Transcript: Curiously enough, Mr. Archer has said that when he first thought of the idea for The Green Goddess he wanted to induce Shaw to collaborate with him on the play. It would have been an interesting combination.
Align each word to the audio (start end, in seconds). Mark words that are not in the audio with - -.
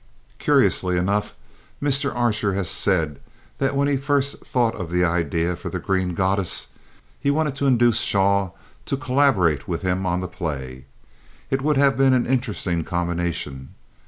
Curiously 0.39 0.97
enough, 0.97 1.35
Mr. 1.79 2.11
Archer 2.15 2.55
has 2.55 2.67
said 2.67 3.19
that 3.59 3.75
when 3.75 3.87
he 3.87 3.97
first 3.97 4.39
thought 4.43 4.73
of 4.73 4.89
the 4.89 5.03
idea 5.05 5.55
for 5.55 5.69
The 5.69 5.77
Green 5.77 6.15
Goddess 6.15 6.69
he 7.19 7.29
wanted 7.29 7.55
to 7.57 7.67
induce 7.67 7.99
Shaw 7.99 8.49
to 8.87 8.97
collaborate 8.97 9.67
with 9.67 9.83
him 9.83 10.07
on 10.07 10.19
the 10.19 10.27
play. 10.27 10.85
It 11.51 11.61
would 11.61 11.77
have 11.77 11.99
been 11.99 12.13
an 12.15 12.25
interesting 12.25 12.83
combination. 12.83 13.75